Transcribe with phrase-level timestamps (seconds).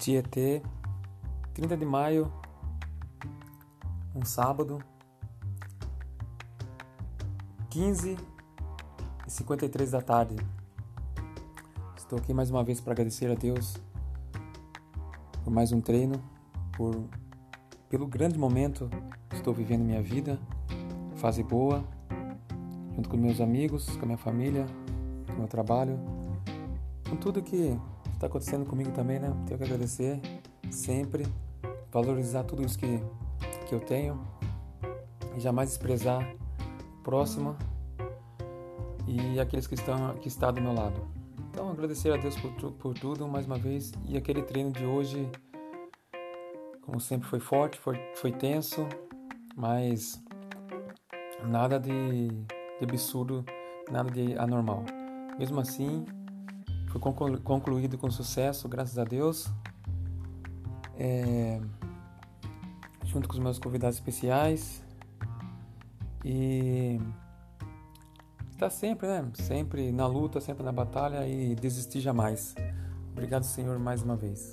[0.00, 0.62] Tietê,
[1.52, 2.32] 30 de maio,
[4.14, 4.82] um sábado,
[7.68, 8.16] 15
[9.26, 10.36] e 53 da tarde.
[11.94, 13.76] Estou aqui mais uma vez para agradecer a Deus
[15.44, 16.14] por mais um treino,
[16.72, 17.04] por
[17.90, 18.88] pelo grande momento
[19.28, 20.40] que estou vivendo minha vida,
[21.16, 21.84] fase boa,
[22.96, 24.64] junto com meus amigos, com a minha família,
[25.26, 26.00] com o meu trabalho,
[27.06, 27.78] com tudo que
[28.20, 29.34] está acontecendo comigo também, né?
[29.46, 30.20] Tenho que agradecer
[30.70, 31.26] sempre,
[31.90, 33.00] valorizar tudo isso que,
[33.66, 34.20] que eu tenho
[35.34, 36.36] e jamais desprezar
[36.98, 37.56] o próximo
[39.06, 41.00] e aqueles que estão que está do meu lado.
[41.50, 45.26] Então agradecer a Deus por, por tudo mais uma vez e aquele treino de hoje,
[46.82, 48.86] como sempre foi forte, foi, foi tenso,
[49.56, 50.22] mas
[51.42, 53.46] nada de, de absurdo,
[53.90, 54.84] nada de anormal.
[55.38, 56.04] Mesmo assim,
[56.90, 57.00] foi
[57.44, 59.48] concluído com sucesso, graças a Deus.
[60.98, 61.60] É,
[63.04, 64.82] junto com os meus convidados especiais.
[66.24, 67.00] E
[68.50, 69.30] está sempre, né?
[69.34, 72.56] Sempre na luta, sempre na batalha e desistir jamais.
[73.12, 74.52] Obrigado, Senhor, mais uma vez.